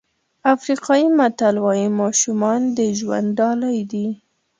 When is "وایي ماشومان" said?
1.65-2.59